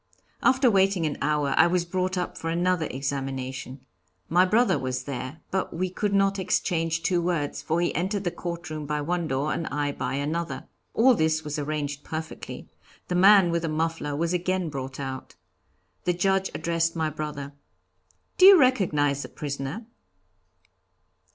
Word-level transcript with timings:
After 0.41 0.71
waiting 0.71 1.05
an 1.05 1.15
hour 1.21 1.53
I 1.57 1.67
was 1.67 1.85
brought 1.85 2.17
up 2.17 2.35
for 2.35 2.49
another 2.49 2.87
examination. 2.89 3.85
My 4.29 4.45
brother 4.47 4.79
was 4.79 5.03
there. 5.03 5.41
But 5.51 5.75
we 5.77 5.91
could 5.91 6.11
not 6.15 6.39
exchange 6.39 7.03
two 7.03 7.21
words, 7.21 7.61
for 7.61 7.79
he 7.81 7.93
entered 7.93 8.23
the 8.23 8.31
courtroom 8.31 8.87
by 8.87 8.99
one 9.01 9.27
door 9.27 9.53
and 9.53 9.67
I 9.67 9.91
by 9.91 10.15
another. 10.15 10.67
All 10.95 11.13
this 11.13 11.43
was 11.43 11.59
arranged 11.59 12.03
perfectly. 12.03 12.67
The 13.09 13.13
man 13.13 13.51
with 13.51 13.61
the 13.61 13.69
muffler 13.69 14.15
was 14.15 14.33
again 14.33 14.69
brought 14.69 14.99
out. 14.99 15.35
The 16.05 16.13
Judge 16.13 16.49
addressed 16.55 16.95
my 16.95 17.11
brother. 17.11 17.53
'Do 18.39 18.47
you 18.47 18.59
recognize 18.59 19.21
the 19.21 19.29
prisoner?' 19.29 19.85